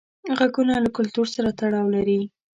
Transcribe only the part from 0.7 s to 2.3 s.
له کلتور سره تړاو لري.